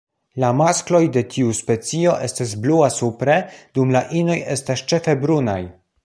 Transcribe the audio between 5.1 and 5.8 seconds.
brunaj.